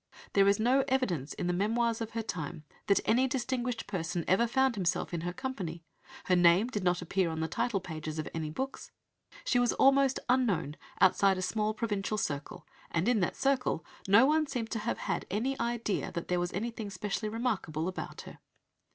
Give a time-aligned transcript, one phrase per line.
[0.33, 4.47] There is no evidence in the memoirs of her time that any distinguished person ever
[4.47, 5.83] found himself in her company,
[6.23, 8.89] her name did not appear on the title pages of any books,
[9.45, 14.47] she was almost unknown outside a small provincial circle, and in that circle no one
[14.47, 18.39] seems to have had any idea that there was anything specially remarkable about her.